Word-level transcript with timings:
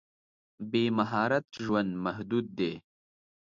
بې 0.69 0.83
مهارت 0.97 1.45
ژوند 1.63 1.91
محدود 2.05 2.45
دی. 2.57 2.73